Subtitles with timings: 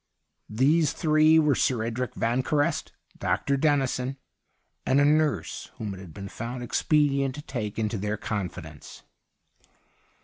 [0.49, 3.55] These three were Sir Edric Vanquerest, Dr.
[3.55, 4.17] Dennison,
[4.83, 9.03] and a nurse whom it had been found expedient to take into their con fidence.